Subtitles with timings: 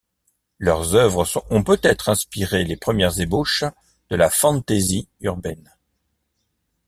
[0.57, 3.65] Leurs œuvres ont peut-être inspiré les premières ébauches
[4.09, 5.71] de la fantasy urbaine.